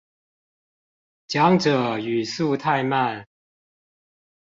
[1.27, 3.27] 講者語速太慢